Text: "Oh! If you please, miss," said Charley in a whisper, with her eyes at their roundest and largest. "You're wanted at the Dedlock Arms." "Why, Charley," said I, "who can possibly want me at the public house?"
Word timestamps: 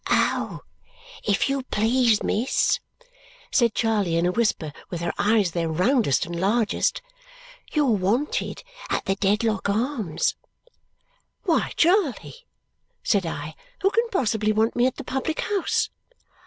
"Oh! 0.09 0.61
If 1.23 1.47
you 1.47 1.61
please, 1.61 2.23
miss," 2.23 2.79
said 3.51 3.75
Charley 3.75 4.15
in 4.17 4.25
a 4.25 4.31
whisper, 4.31 4.73
with 4.89 4.99
her 5.01 5.13
eyes 5.19 5.49
at 5.49 5.53
their 5.53 5.69
roundest 5.69 6.25
and 6.25 6.35
largest. 6.39 7.03
"You're 7.71 7.85
wanted 7.85 8.63
at 8.89 9.05
the 9.05 9.13
Dedlock 9.13 9.69
Arms." 9.69 10.35
"Why, 11.43 11.71
Charley," 11.75 12.47
said 13.03 13.27
I, 13.27 13.53
"who 13.81 13.91
can 13.91 14.09
possibly 14.09 14.51
want 14.51 14.75
me 14.75 14.87
at 14.87 14.95
the 14.95 15.03
public 15.03 15.41
house?" 15.41 15.91